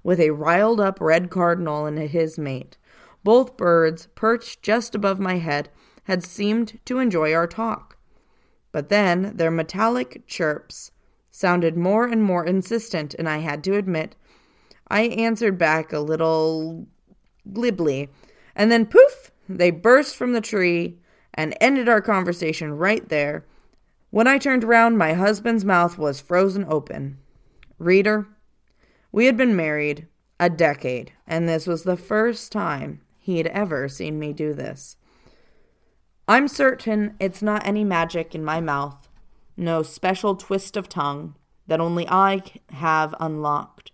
[0.03, 2.77] with a riled up red cardinal and his mate.
[3.25, 5.69] Both birds, perched just above my head,
[6.07, 7.97] had seemed to enjoy our talk.
[8.71, 10.91] But then their metallic chirps
[11.31, 14.15] sounded more and more insistent, and I had to admit
[14.87, 16.87] I answered back a little
[17.51, 18.09] glibly.
[18.55, 20.97] And then poof, they burst from the tree
[21.33, 23.45] and ended our conversation right there.
[24.09, 27.17] When I turned round, my husband's mouth was frozen open.
[27.79, 28.27] Reader,
[29.11, 30.07] we had been married
[30.39, 34.95] a decade, and this was the first time he had ever seen me do this.
[36.29, 39.07] I'm certain it's not any magic in my mouth,
[39.55, 41.35] no special twist of tongue
[41.67, 43.91] that only I have unlocked.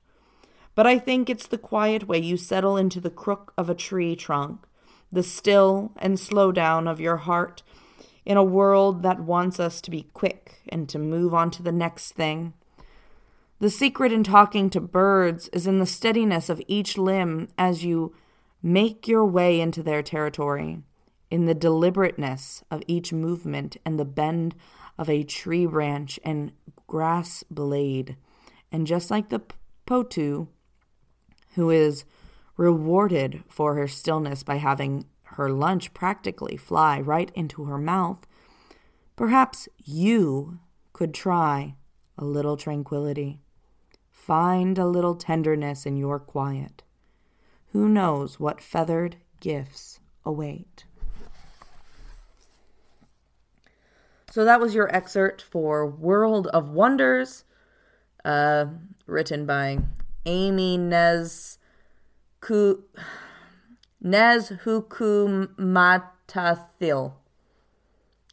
[0.74, 4.16] But I think it's the quiet way you settle into the crook of a tree
[4.16, 4.66] trunk,
[5.12, 7.62] the still and slow down of your heart
[8.26, 11.72] in a world that wants us to be quick and to move on to the
[11.72, 12.54] next thing.
[13.60, 18.16] The secret in talking to birds is in the steadiness of each limb as you
[18.64, 20.80] make your way into their territory,
[21.34, 24.54] in the deliberateness of each movement and the bend
[25.00, 26.52] of a tree branch and
[26.86, 28.16] grass blade.
[28.72, 29.42] And just like the
[29.88, 30.48] potoo,
[31.56, 32.06] who is
[32.56, 38.28] rewarded for her stillness by having her lunch practically fly right into her mouth,
[39.16, 40.60] Perhaps you
[40.92, 41.74] could try
[42.16, 43.42] a little tranquility.
[44.12, 46.84] Find a little tenderness in your quiet.
[47.72, 50.86] Who knows what feathered gifts await?
[54.34, 57.44] So that was your excerpt for World of Wonders,
[58.26, 58.66] uh,
[59.06, 59.78] written by
[60.26, 61.60] Aimee Nez
[62.42, 62.84] Ku
[64.02, 67.14] Nez Hukumatathil.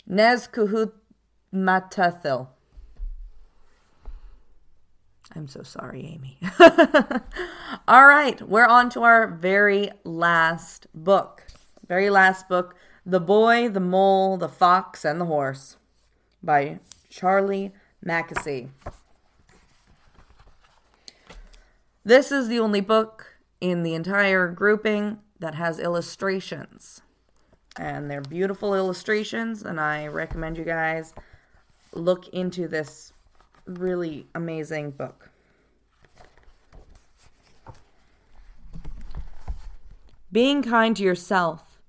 [0.06, 2.48] Nez Kuhumatathil.
[5.36, 6.38] I'm so sorry, Aimee.
[7.86, 11.44] All right, we're on to our very last book.
[11.86, 12.74] Very last book
[13.04, 15.76] The Boy, the Mole, the Fox, and the Horse
[16.42, 16.78] by
[17.08, 17.72] Charlie
[18.04, 18.70] Mackesy.
[22.04, 27.02] This is the only book in the entire grouping that has illustrations.
[27.76, 31.14] And they're beautiful illustrations, and I recommend you guys
[31.92, 33.12] look into this
[33.66, 35.30] really amazing book.
[40.32, 41.80] Being kind to yourself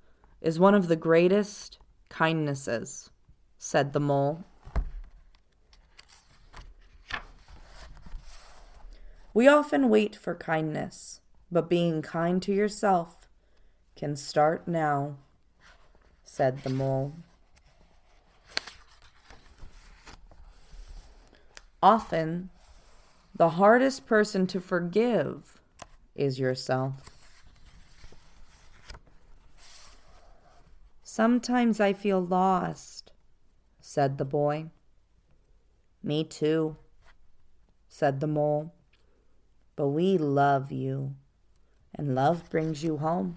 [0.41, 1.77] is one of the greatest
[2.09, 3.10] kindnesses,
[3.63, 4.43] said the mole.
[9.35, 13.29] We often wait for kindness, but being kind to yourself
[13.95, 15.17] can start now,
[16.23, 17.13] said the mole.
[21.83, 22.49] Often,
[23.35, 25.61] the hardest person to forgive
[26.15, 27.11] is yourself.
[31.03, 33.00] Sometimes I feel lost,
[33.93, 34.67] said the boy.
[36.01, 36.77] Me too,
[37.89, 38.73] said the mole.
[39.75, 41.15] But we love you,
[41.93, 43.35] and love brings you home.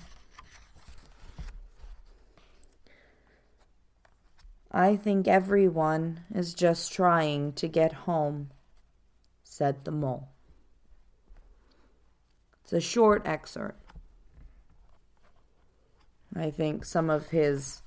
[4.71, 8.53] I think everyone is just trying to get home,
[9.43, 10.29] said the mole.
[12.63, 13.91] It's a short excerpt.
[16.33, 17.83] I think some of his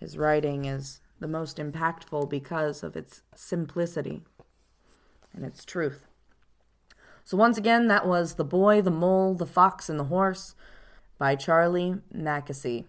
[0.00, 4.22] his writing is the most impactful because of its simplicity
[5.32, 6.06] and its truth.
[7.24, 10.56] So once again, that was The Boy, the Mole, the Fox, and the Horse
[11.18, 12.84] by Charlie Mackesy.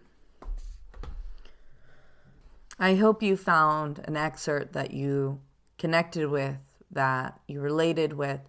[2.80, 5.40] I hope you found an excerpt that you
[5.78, 6.58] connected with,
[6.90, 8.40] that you related with,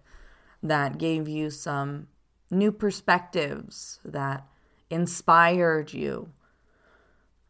[0.63, 2.07] that gave you some
[2.49, 4.47] new perspectives, that
[4.89, 6.29] inspired you.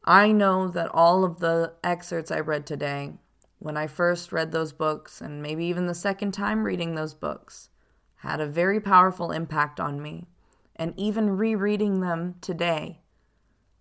[0.03, 3.13] I know that all of the excerpts I read today,
[3.59, 7.69] when I first read those books, and maybe even the second time reading those books,
[8.15, 10.27] had a very powerful impact on me.
[10.75, 12.99] And even rereading them today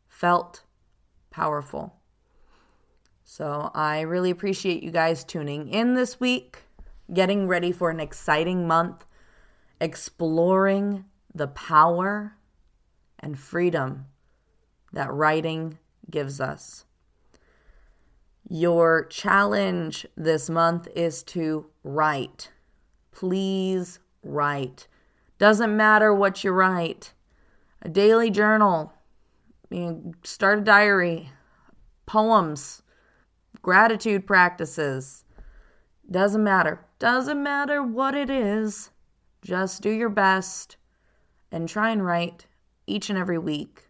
[0.09, 0.63] felt
[1.31, 1.97] powerful.
[3.25, 6.59] So I really appreciate you guys tuning in this week,
[7.13, 9.07] getting ready for an exciting month,
[9.81, 12.37] exploring the power
[13.19, 14.07] and freedom
[14.93, 15.79] that writing
[16.11, 16.85] gives us.
[18.49, 22.51] Your challenge this month is to write.
[23.13, 24.89] Please write.
[25.39, 27.13] Doesn't matter what you write.
[27.83, 28.93] A daily journal,
[29.71, 31.31] you start a diary,
[32.07, 32.83] poems,
[33.63, 35.25] gratitude practices.
[36.11, 36.85] Doesn't matter.
[36.99, 38.91] Doesn't matter what it is.
[39.41, 40.77] Just do your best
[41.51, 42.47] and try and write
[42.87, 43.82] each and every week.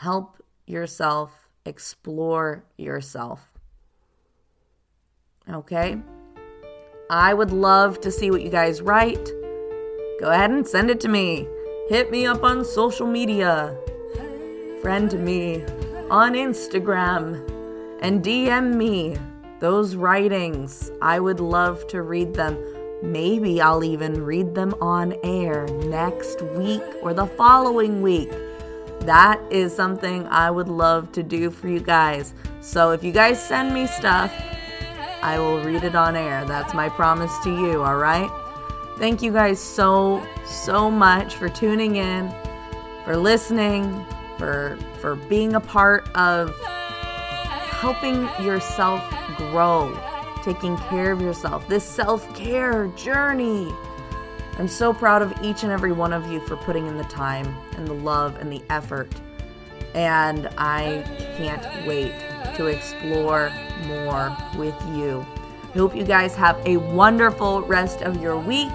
[0.00, 1.30] Help yourself
[1.66, 3.52] explore yourself.
[5.46, 5.98] Okay?
[7.10, 9.22] I would love to see what you guys write.
[10.18, 11.46] Go ahead and send it to me.
[11.90, 13.76] Hit me up on social media.
[14.80, 15.64] Friend me
[16.08, 17.46] on Instagram
[18.00, 19.18] and DM me
[19.58, 20.90] those writings.
[21.02, 22.56] I would love to read them.
[23.02, 28.32] Maybe I'll even read them on air next week or the following week.
[29.00, 32.34] That is something I would love to do for you guys.
[32.60, 34.32] So if you guys send me stuff,
[35.22, 36.44] I will read it on air.
[36.44, 38.30] That's my promise to you, all right?
[38.98, 42.30] Thank you guys so so much for tuning in,
[43.04, 44.04] for listening,
[44.36, 46.54] for for being a part of
[47.80, 49.02] helping yourself
[49.38, 49.98] grow,
[50.44, 53.72] taking care of yourself, this self care journey.
[54.58, 57.56] I'm so proud of each and every one of you for putting in the time
[57.80, 59.10] and the love and the effort.
[59.94, 61.02] And I
[61.36, 62.12] can't wait
[62.56, 63.50] to explore
[63.86, 65.26] more with you.
[65.74, 68.70] I hope you guys have a wonderful rest of your week.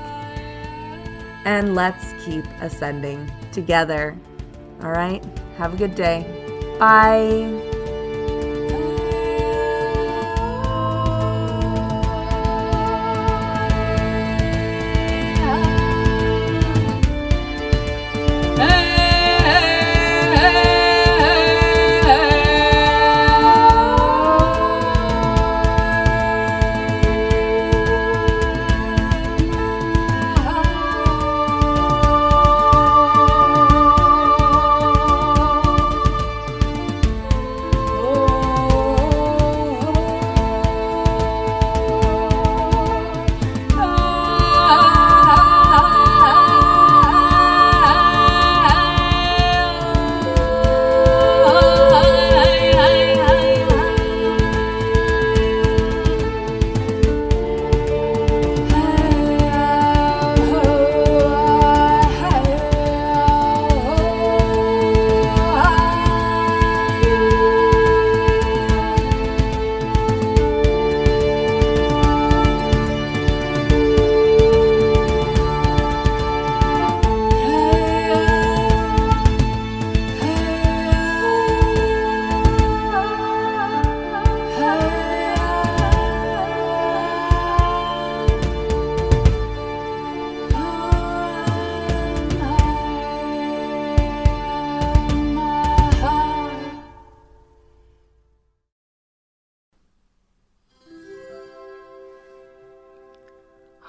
[1.45, 4.17] And let's keep ascending together.
[4.81, 5.23] All right?
[5.57, 6.25] Have a good day.
[6.79, 7.64] Bye.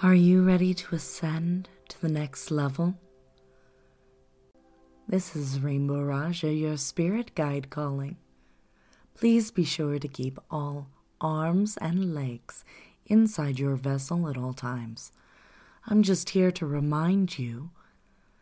[0.07, 2.94] Are you ready to ascend to the next level?
[5.09, 8.16] This is Rainbow Raja, your spirit guide calling.
[9.14, 10.90] Please be sure to keep all
[11.20, 12.64] arms and legs
[13.07, 15.11] inside your vessel at all times.
[15.88, 17.70] I'm just here to remind you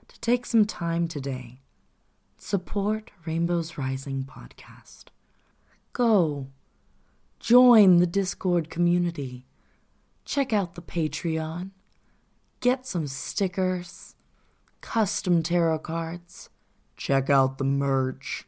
[0.08, 1.62] to take some time today.
[2.36, 5.04] Support Rainbows Rising podcast.
[5.94, 6.48] Go.
[7.40, 9.46] Join the Discord community.
[10.24, 11.70] Check out the Patreon.
[12.60, 14.14] Get some stickers,
[14.80, 16.48] custom tarot cards.
[16.96, 18.46] Check out the merch.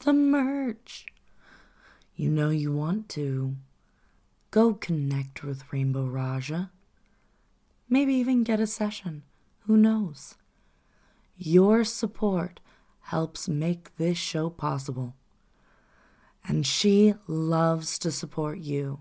[0.00, 1.06] The merch.
[2.14, 3.56] You know you want to.
[4.50, 6.70] Go connect with Rainbow Raja.
[7.88, 9.22] Maybe even get a session.
[9.66, 10.36] Who knows?
[11.36, 12.60] Your support
[13.00, 15.14] helps make this show possible.
[16.46, 19.00] And she loves to support you.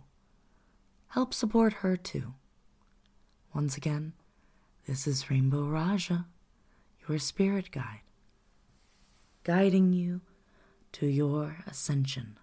[1.15, 2.33] Help support her too.
[3.53, 4.11] Once again,
[4.85, 6.25] this is Rainbow Raja,
[7.07, 8.01] your spirit guide,
[9.45, 10.19] guiding you
[10.91, 12.37] to your ascension.